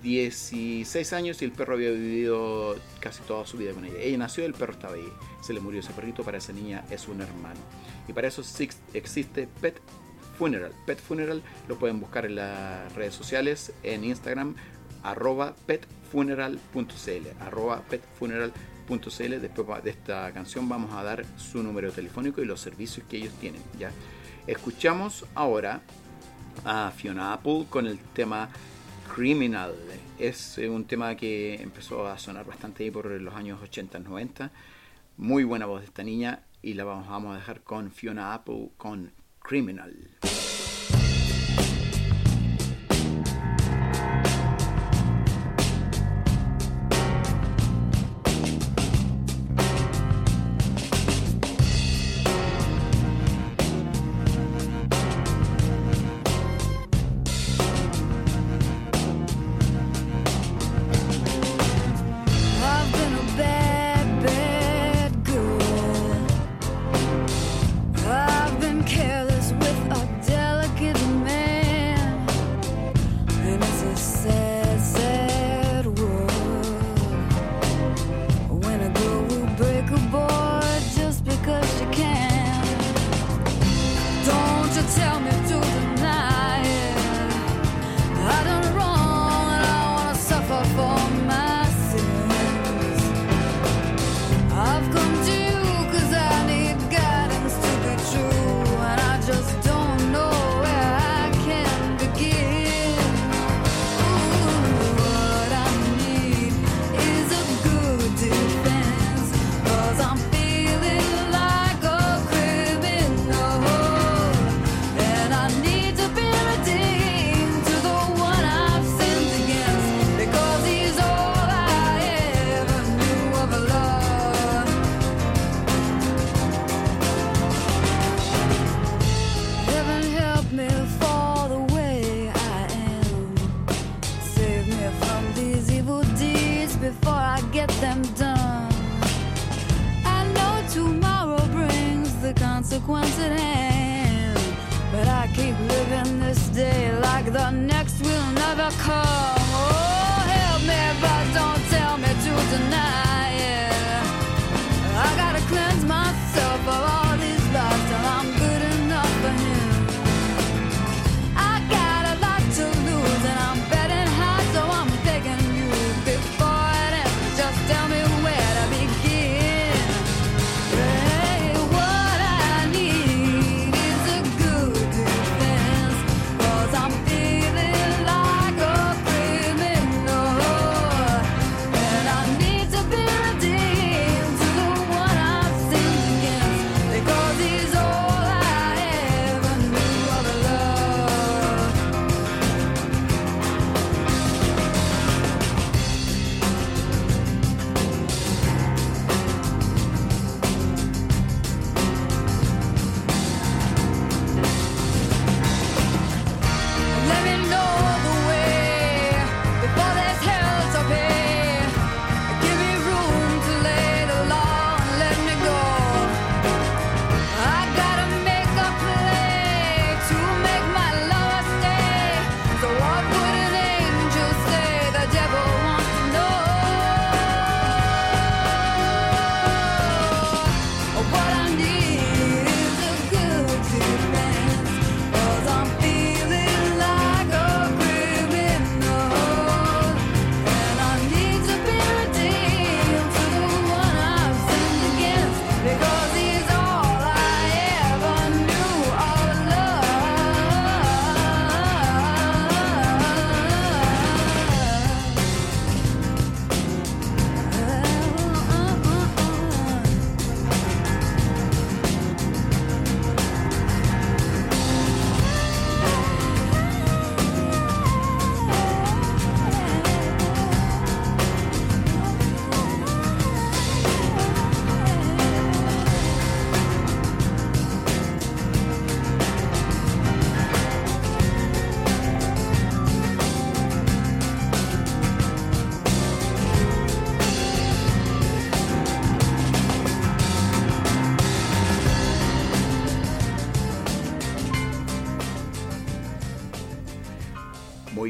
[0.03, 3.99] 16 años y el perro había vivido casi toda su vida con ella.
[4.01, 5.09] Ella nació, el perro estaba ahí.
[5.43, 7.61] Se le murió ese perrito, para esa niña es un hermano.
[8.09, 8.43] Y para eso
[8.95, 9.81] existe Pet
[10.39, 10.73] Funeral.
[10.87, 14.57] Pet Funeral lo pueden buscar en las redes sociales, en Instagram,
[15.03, 19.41] arroba petfuneral.cl, arroba petfuneral.cl.
[19.41, 23.35] Después de esta canción vamos a dar su número telefónico y los servicios que ellos
[23.35, 23.63] tienen.
[23.79, 23.91] ¿ya?
[24.47, 25.83] Escuchamos ahora
[26.65, 28.49] a Fiona Apple con el tema
[29.15, 29.75] Criminal.
[30.19, 34.51] Es eh, un tema que empezó a sonar bastante ahí por los años 80, 90.
[35.19, 39.13] Muy buena voz de esta niña y la vamos, a dejar con Fiona Apple con
[39.41, 40.19] Criminal.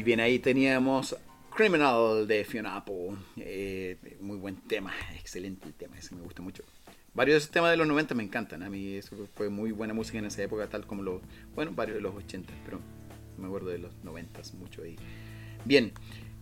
[0.09, 1.15] Bien, ahí teníamos
[1.55, 3.11] Criminal de Fiona Apple.
[3.37, 6.63] Eh, muy buen tema, excelente el tema, ese me gusta mucho.
[7.13, 9.93] Varios de esos temas de los 90 me encantan, a mí eso fue muy buena
[9.93, 11.21] música en esa época, tal como los,
[11.53, 12.79] bueno, varios de los 80, pero
[13.37, 14.95] me acuerdo de los 90 mucho ahí.
[15.63, 15.91] Bien,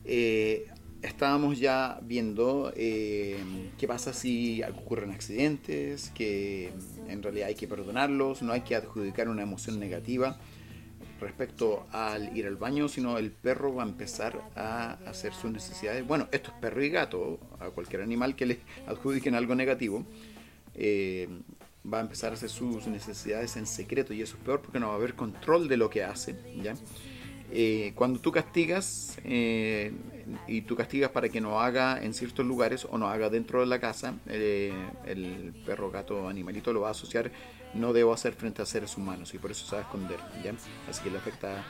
[0.06, 0.68] eh,
[1.02, 3.38] estábamos ya viendo eh,
[3.78, 6.72] qué pasa si ocurren accidentes, que
[7.10, 10.40] en realidad hay que perdonarlos, no hay que adjudicar una emoción negativa
[11.20, 16.06] respecto al ir al baño, sino el perro va a empezar a hacer sus necesidades.
[16.06, 20.06] Bueno, esto es perro y gato, a cualquier animal que le adjudiquen algo negativo,
[20.76, 21.28] eh,
[21.92, 24.88] va a empezar a hacer sus necesidades en secreto y eso es peor porque no
[24.88, 26.36] va a haber control de lo que hace.
[26.62, 26.76] ¿ya?
[27.52, 29.94] Eh, cuando tú castigas eh,
[30.48, 33.68] y tú castigas para que no haga en ciertos lugares o no haga dentro de
[33.68, 37.32] la casa, el perro, gato, animalito lo va a asociar
[37.74, 40.54] no debo hacer frente a seres humanos y por eso a esconder, ¿ya?
[40.90, 41.64] Así que le afecta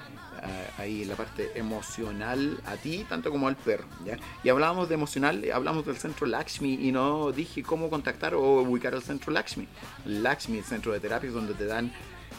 [0.77, 4.17] ahí la parte emocional a ti tanto como al perro, ¿ya?
[4.43, 8.93] Y hablábamos de emocional, hablamos del centro Lakshmi y no dije cómo contactar o ubicar
[8.93, 9.67] al centro Lakshmi.
[10.05, 11.91] Lakshmi, el centro de terapias donde te dan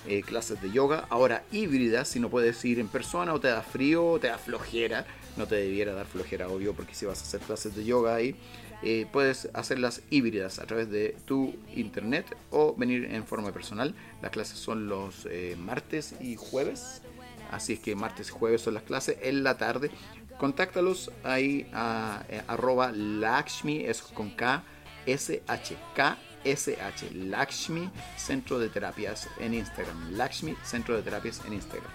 [0.06, 3.62] eh, clases de yoga, ahora híbridas, si no puedes ir en persona o te da
[3.62, 5.04] frío o te da flojera,
[5.36, 8.34] no te debiera dar flojera, obvio, porque si vas a hacer clases de yoga ahí,
[8.83, 13.95] eh, puedes hacerlas híbridas a través de tu internet o venir en forma personal.
[14.22, 17.03] Las clases son los eh, martes y jueves,
[17.51, 19.91] así es que martes y jueves son las clases en la tarde.
[20.39, 24.62] Contáctalos ahí a eh, arroba Lakshmi, es con K,
[25.07, 30.12] S, H, K, SH, Lakshmi Centro de Terapias en Instagram.
[30.12, 31.91] Lakshmi Centro de Terapias en Instagram.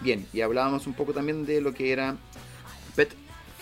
[0.00, 2.16] Bien, y hablábamos un poco también de lo que era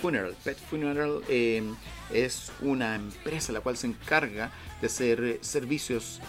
[0.00, 0.34] Funeral.
[0.42, 1.62] Pet Funeral eh,
[2.12, 6.20] es una empresa la cual se encarga de hacer eh, servicios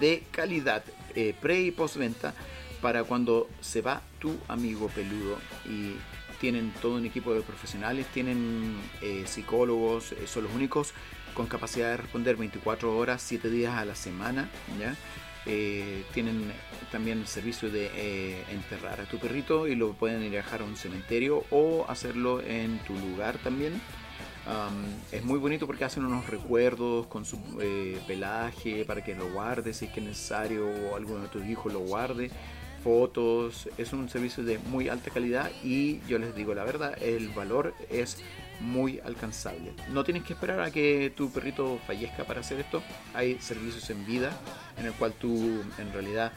[0.00, 0.84] de calidad
[1.14, 2.34] eh, pre y postventa
[2.82, 5.94] para cuando se va tu amigo peludo y
[6.40, 8.76] tienen todo un equipo de profesionales, tienen
[9.24, 10.92] psicólogos, son los únicos
[11.32, 14.94] con capacidad de responder 24 horas, 7 días a la semana, ¿ya?
[15.46, 16.50] Eh, tienen
[16.90, 20.64] también servicio de eh, enterrar a tu perrito y lo pueden ir a dejar a
[20.64, 23.80] un cementerio o hacerlo en tu lugar también.
[24.46, 29.32] Um, es muy bonito porque hacen unos recuerdos con su eh, pelaje para que lo
[29.32, 32.30] guardes si es que es necesario o alguno de tus hijos lo guarde.
[32.84, 37.28] fotos, es un servicio de muy alta calidad y yo les digo la verdad, el
[37.30, 38.18] valor es
[38.60, 39.74] muy alcanzable.
[39.90, 42.82] No tienes que esperar a que tu perrito fallezca para hacer esto.
[43.14, 44.32] Hay servicios en vida
[44.78, 46.32] en el cual tú en realidad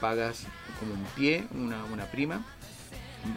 [0.00, 0.46] pagas
[0.78, 2.44] como un pie, una, una prima,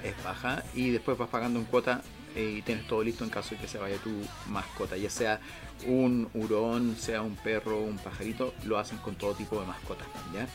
[0.03, 2.01] es baja y después vas pagando en cuota
[2.35, 4.11] eh, y tienes todo listo en caso de que se vaya tu
[4.49, 5.39] mascota, ya sea
[5.87, 10.07] un hurón, sea un perro, un pajarito, lo hacen con todo tipo de mascotas.
[10.33, 10.47] ¿ya?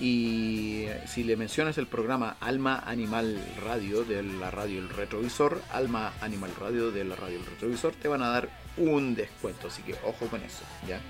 [0.00, 6.14] Y si le mencionas el programa Alma Animal Radio de la radio El Retrovisor, Alma
[6.22, 8.48] Animal Radio de la radio El Retrovisor, te van a dar
[8.78, 9.68] un descuento.
[9.68, 10.62] Así que ojo con eso.
[10.88, 11.00] ¿ya?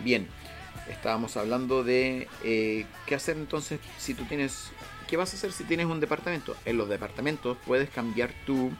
[0.00, 0.28] Bien,
[0.90, 4.70] estábamos hablando de eh, qué hacer entonces si tú tienes.
[5.08, 6.56] ¿Qué vas a hacer si tienes un departamento?
[6.64, 8.70] En los departamentos puedes cambiar tu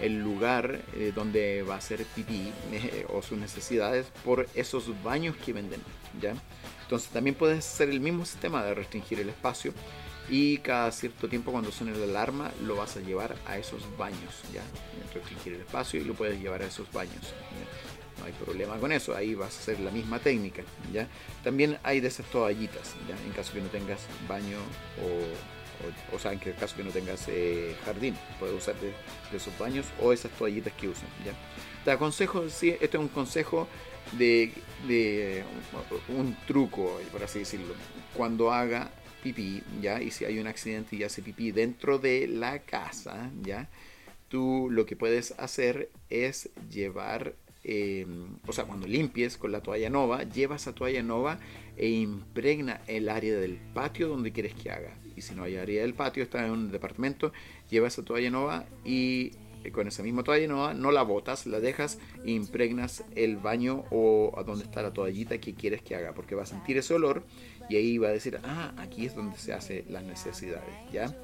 [0.00, 5.36] el lugar eh, donde va a ser pipí eh, o sus necesidades por esos baños
[5.36, 5.80] que venden,
[6.20, 6.34] ¿ya?
[6.82, 9.72] Entonces también puedes hacer el mismo sistema de restringir el espacio
[10.30, 14.42] y cada cierto tiempo cuando suene la alarma lo vas a llevar a esos baños,
[14.52, 14.62] ¿ya?
[15.14, 17.34] Restringir el espacio y lo puedes llevar a esos baños.
[18.18, 21.08] No hay problema con eso, ahí vas a hacer la misma técnica, ¿ya?
[21.44, 23.16] También hay de esas toallitas, ¿ya?
[23.24, 24.58] En caso que no tengas baño
[25.02, 25.57] o,
[26.12, 28.88] o, sea, en el caso que no tengas eh, jardín, puedes usar de,
[29.30, 31.32] de, esos baños o esas toallitas que usan, ¿ya?
[31.84, 33.68] Te aconsejo, sí, este es un consejo
[34.12, 34.52] de,
[34.86, 35.44] de,
[36.08, 37.74] un truco, por así decirlo.
[38.14, 38.90] Cuando haga
[39.22, 40.00] pipí, ¿ya?
[40.00, 43.68] Y si hay un accidente y hace pipí dentro de la casa, ¿ya?
[44.28, 48.06] Tú lo que puedes hacer es llevar, eh,
[48.46, 51.38] o sea, cuando limpies con la toalla nova, llevas a toalla nova
[51.76, 54.94] e impregna el área del patio donde quieres que haga.
[55.18, 57.32] Y si no hay área del patio, está en un departamento,
[57.68, 59.32] llevas esa toalla nova y
[59.72, 64.32] con esa misma toalla no, no la botas, la dejas e impregnas el baño o
[64.38, 67.24] a donde está la toallita que quieres que haga, porque va a sentir ese olor
[67.68, 71.14] y ahí va a decir, ah, aquí es donde se hace las necesidades, ¿ya?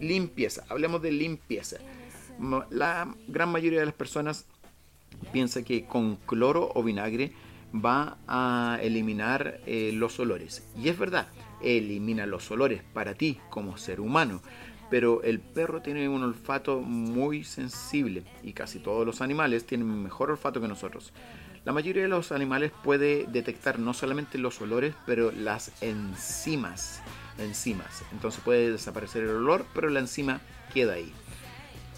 [0.00, 1.78] Limpieza, hablemos de limpieza.
[2.70, 4.46] La gran mayoría de las personas
[5.32, 7.32] piensa que con cloro o vinagre
[7.74, 10.66] va a eliminar eh, los olores.
[10.80, 11.28] Y es verdad,
[11.62, 14.42] elimina los olores para ti como ser humano
[14.90, 20.30] pero el perro tiene un olfato muy sensible y casi todos los animales tienen mejor
[20.30, 21.12] olfato que nosotros.
[21.64, 27.02] La mayoría de los animales puede detectar no solamente los olores, pero las enzimas.
[27.38, 28.04] Enzimas.
[28.12, 30.40] Entonces puede desaparecer el olor, pero la enzima
[30.72, 31.10] queda ahí.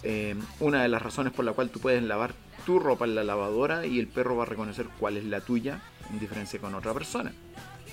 [0.03, 2.33] Eh, una de las razones por la cual tú puedes lavar
[2.65, 5.81] tu ropa en la lavadora y el perro va a reconocer cuál es la tuya
[6.11, 7.33] en diferencia con otra persona,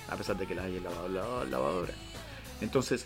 [0.09, 1.93] a pesar de que la haya lavado la lavadora.
[2.61, 3.05] Entonces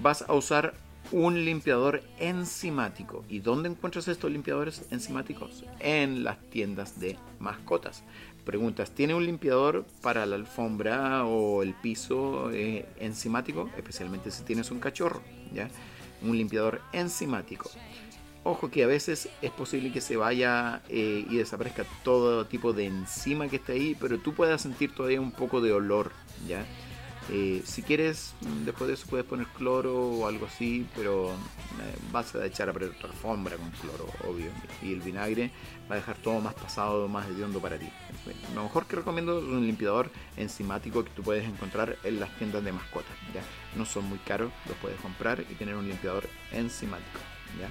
[0.00, 0.74] vas a usar
[1.12, 3.24] un limpiador enzimático.
[3.28, 5.64] ¿Y dónde encuentras estos limpiadores enzimáticos?
[5.80, 8.02] En las tiendas de mascotas.
[8.44, 13.70] Preguntas, ¿tiene un limpiador para la alfombra o el piso eh, enzimático?
[13.76, 15.22] Especialmente si tienes un cachorro,
[15.52, 15.68] ¿ya?
[16.22, 17.70] Un limpiador enzimático.
[18.44, 22.86] Ojo que a veces es posible que se vaya eh, y desaparezca todo tipo de
[22.86, 26.12] enzima que esté ahí, pero tú puedas sentir todavía un poco de olor,
[26.46, 26.64] ¿ya?
[27.28, 28.34] Eh, si quieres,
[28.64, 32.72] después de eso puedes poner cloro o algo así, pero eh, vas a echar a
[32.72, 34.50] perder tu alfombra con cloro, obvio.
[34.80, 35.50] Y el vinagre
[35.90, 37.88] va a dejar todo más pasado, más hediondo para ti.
[38.54, 42.62] Lo mejor que recomiendo es un limpiador enzimático que tú puedes encontrar en las tiendas
[42.62, 43.16] de mascotas.
[43.34, 43.42] ¿ya?
[43.76, 47.18] No son muy caros, los puedes comprar y tener un limpiador enzimático.
[47.58, 47.70] ¿ya?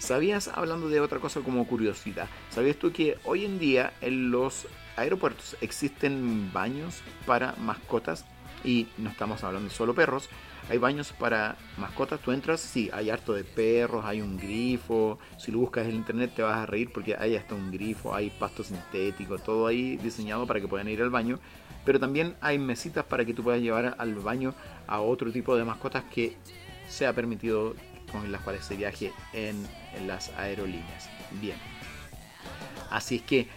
[0.00, 4.66] ¿Sabías, hablando de otra cosa como curiosidad, sabías tú que hoy en día en los
[5.00, 8.24] aeropuertos existen baños para mascotas
[8.64, 10.28] y no estamos hablando de solo perros.
[10.68, 12.20] Hay baños para mascotas.
[12.20, 15.18] Tú entras, sí, hay harto de perros, hay un grifo.
[15.38, 18.30] Si lo buscas en internet te vas a reír porque hay hasta un grifo, hay
[18.30, 21.40] pasto sintético, todo ahí diseñado para que puedan ir al baño.
[21.84, 24.54] Pero también hay mesitas para que tú puedas llevar al baño
[24.86, 26.36] a otro tipo de mascotas que
[26.88, 27.74] sea permitido
[28.12, 31.08] con las cuales se viaje en, en las aerolíneas.
[31.40, 31.56] Bien.
[32.90, 33.48] Así es que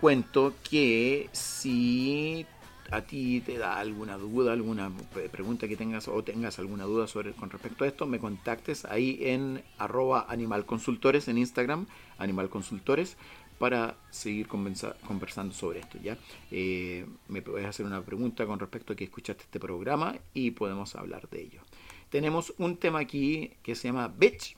[0.00, 2.46] cuento que si
[2.90, 4.90] a ti te da alguna duda, alguna
[5.30, 7.06] pregunta que tengas o tengas alguna duda
[7.38, 11.86] con respecto a esto, me contactes ahí en arroba animalconsultores en Instagram,
[12.18, 13.16] animalconsultores,
[13.58, 15.98] para seguir conversando sobre esto.
[16.02, 16.16] ¿ya?
[16.50, 20.94] Eh, me puedes hacer una pregunta con respecto a que escuchaste este programa y podemos
[20.94, 21.62] hablar de ello.
[22.08, 24.56] Tenemos un tema aquí que se llama Bitch,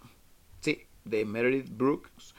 [0.60, 2.34] sí, de Meredith Brooks,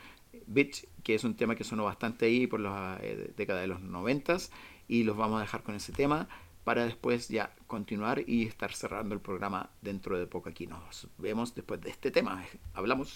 [0.48, 3.82] Bitch, que es un tema que sonó bastante ahí por la eh, década de los
[3.82, 4.52] noventas
[4.88, 6.28] y los vamos a dejar con ese tema
[6.64, 10.68] para después ya continuar y estar cerrando el programa dentro de poco aquí.
[10.68, 12.45] Nos vemos después de este tema.
[12.74, 13.16] Hablamos.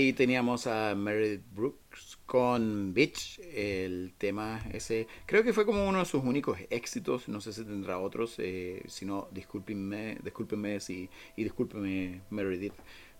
[0.00, 5.06] Ahí teníamos a Meredith Brooks con Bitch, el tema ese.
[5.26, 7.28] Creo que fue como uno de sus únicos éxitos.
[7.28, 8.36] No sé si tendrá otros.
[8.38, 12.72] eh, si no, discúlpenme, discúlpenme si, y discúlpenme Meredith,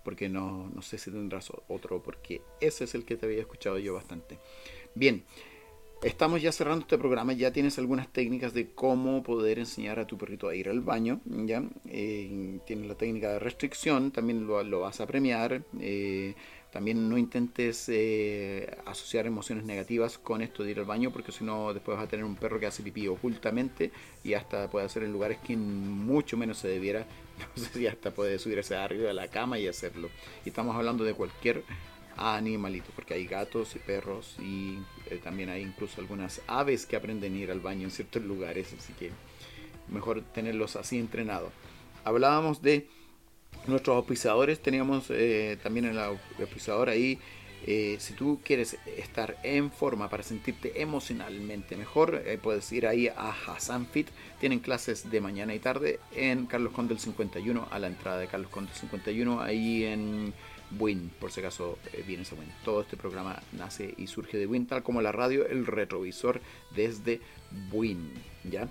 [0.03, 3.78] porque no, no sé si tendrás otro, porque ese es el que te había escuchado
[3.78, 4.39] yo bastante.
[4.95, 5.22] Bien,
[6.03, 10.16] Estamos ya cerrando este programa, ya tienes algunas técnicas de cómo poder enseñar a tu
[10.16, 11.62] perrito a ir al baño, ¿ya?
[11.91, 16.35] Eh, tienes la técnica de restricción, también lo, lo vas a premiar, eh,
[16.73, 21.45] también no intentes eh, asociar emociones negativas con esto de ir al baño, porque si
[21.45, 23.91] no después vas a tener un perro que hace pipí ocultamente
[24.23, 27.07] y hasta puede hacer en lugares que mucho menos se debiera,
[27.57, 30.11] no sé hasta puede subirse arriba de la cama y hacerlo.
[30.45, 31.64] Y estamos hablando de cualquier
[32.16, 37.35] animalito, porque hay gatos y perros y eh, también hay incluso algunas aves que aprenden
[37.35, 39.11] a ir al baño en ciertos lugares, así que
[39.89, 41.53] mejor tenerlos así entrenados.
[42.05, 42.89] Hablábamos de
[43.67, 47.19] nuestros auspiciadores, teníamos eh, también el au- auspiciador ahí.
[47.63, 53.09] eh, si tú quieres estar en forma para sentirte emocionalmente mejor, eh, puedes ir ahí
[53.09, 54.09] a Hassan Fit.
[54.39, 58.29] Tienen clases de mañana y tarde en Carlos Conde el 51, a la entrada de
[58.29, 60.33] Carlos Conde el 51, ahí en
[60.79, 62.51] Win, por si acaso eh, viene ese Win.
[62.65, 66.41] Todo este programa nace y surge de Win, tal como la radio, el retrovisor
[66.71, 67.21] desde
[67.73, 68.11] Win,
[68.45, 68.69] ¿ya?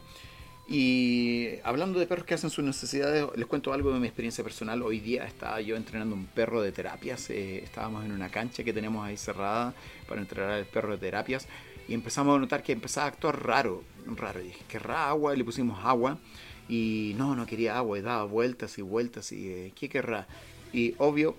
[0.72, 4.84] Y hablando de perros que hacen sus necesidades, les cuento algo de mi experiencia personal.
[4.84, 7.32] Hoy día estaba yo entrenando un perro de terapias.
[7.32, 9.74] Eh, estábamos en una cancha que tenemos ahí cerrada
[10.08, 11.48] para entrenar al perro de terapias.
[11.88, 13.84] Y empezamos a notar que empezaba a actuar raro.
[14.16, 14.42] Raro.
[14.42, 15.34] Y dije, querrá agua.
[15.34, 16.20] Y le pusimos agua.
[16.68, 17.98] Y no, no quería agua.
[17.98, 19.32] Y daba vueltas y vueltas.
[19.32, 20.28] Y eh, ¿qué querrá?
[20.72, 21.36] Y obvio,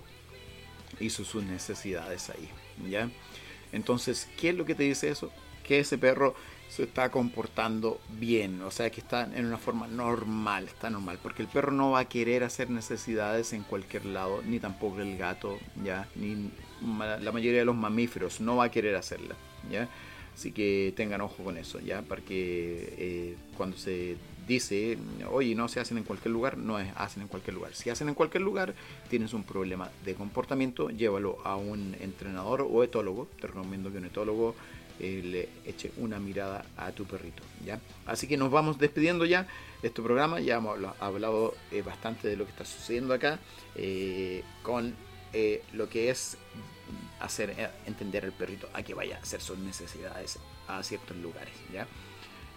[0.98, 2.48] hizo sus necesidades ahí.
[2.90, 3.08] ¿Ya?
[3.70, 5.30] Entonces, ¿qué es lo que te dice eso?
[5.62, 6.34] Que ese perro
[6.70, 11.42] se está comportando bien, o sea que está en una forma normal, está normal, porque
[11.42, 15.58] el perro no va a querer hacer necesidades en cualquier lado, ni tampoco el gato,
[15.84, 16.50] ya, ni
[17.20, 19.34] la mayoría de los mamíferos no va a querer hacerla,
[19.70, 19.88] ya.
[20.32, 24.16] Así que tengan ojo con eso, ya, porque eh, cuando se
[24.46, 24.96] dice,
[25.30, 27.74] oye, no se hacen en cualquier lugar, no es hacen en cualquier lugar.
[27.74, 28.74] Si hacen en cualquier lugar,
[29.10, 33.28] tienes un problema de comportamiento, llévalo a un entrenador o etólogo.
[33.40, 34.54] Te recomiendo que un etólogo
[35.00, 37.42] eh, le eche una mirada a tu perrito.
[37.64, 37.80] ¿ya?
[38.04, 39.46] Así que nos vamos despidiendo ya
[39.80, 40.40] de este programa.
[40.40, 43.38] Ya hemos hablado eh, bastante de lo que está sucediendo acá
[43.74, 44.94] eh, con
[45.72, 46.36] lo que es
[47.20, 51.54] hacer entender al perrito a que vaya a hacer sus necesidades a ciertos lugares.
[51.72, 51.86] ¿ya?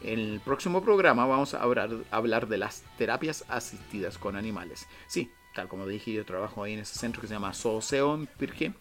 [0.02, 4.88] En el próximo programa vamos a hablar, hablar de las terapias asistidas con animales.
[5.08, 8.26] Sí, tal como dije, yo trabajo ahí en ese centro que se llama Sooseo en
[8.26, 8.74] Pirque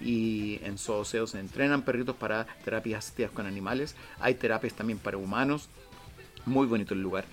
[0.00, 3.96] y en Sooseo se entrenan perritos para terapias asistidas con animales.
[4.20, 5.68] Hay terapias también para humanos.
[6.46, 7.24] Muy bonito el lugar.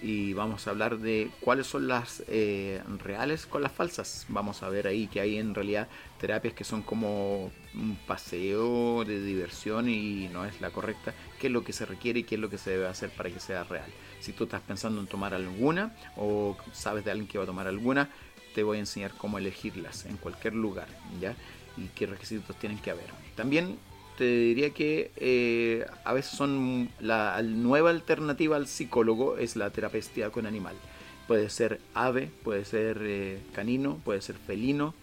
[0.00, 4.26] Y vamos a hablar de cuáles son las eh, reales con las falsas.
[4.28, 5.86] Vamos a ver ahí que hay en realidad
[6.20, 11.14] terapias que son como un paseo de diversión y no es la correcta.
[11.40, 13.30] ¿Qué es lo que se requiere y qué es lo que se debe hacer para
[13.30, 13.88] que sea real?
[14.18, 17.68] Si tú estás pensando en tomar alguna o sabes de alguien que va a tomar
[17.68, 18.08] alguna,
[18.56, 20.88] te voy a enseñar cómo elegirlas en cualquier lugar.
[21.20, 21.36] ¿ya?
[21.76, 23.06] Y qué requisitos tienen que haber.
[23.34, 23.78] También
[24.16, 30.30] te diría que eh, a veces son la nueva alternativa al psicólogo es la terapia
[30.30, 30.76] con animal.
[31.26, 34.94] Puede ser ave, puede ser eh, canino, puede ser felino.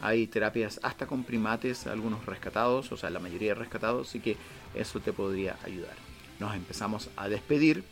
[0.00, 4.36] Hay terapias hasta con primates, algunos rescatados, o sea, la mayoría rescatados, así que
[4.74, 5.94] eso te podría ayudar.
[6.40, 7.84] Nos empezamos a despedir.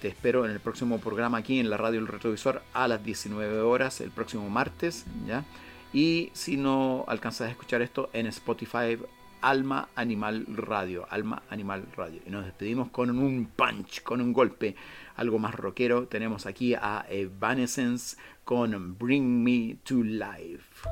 [0.00, 3.60] Te espero en el próximo programa aquí en la radio El Retrovisor a las 19
[3.60, 5.44] horas el próximo martes, ¿ya?
[5.92, 8.96] Y si no alcanzas a escuchar esto en Spotify,
[9.40, 12.20] Alma Animal Radio, Alma Animal Radio.
[12.26, 14.76] Y nos despedimos con un punch, con un golpe,
[15.16, 16.06] algo más rockero.
[16.06, 20.88] Tenemos aquí a Evanescence con Bring Me to Life.